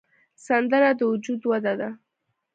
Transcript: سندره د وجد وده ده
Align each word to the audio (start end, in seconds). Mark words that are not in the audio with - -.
سندره 0.45 0.91
د 0.99 1.01
وجد 1.11 1.41
وده 1.51 1.73
ده 1.79 1.89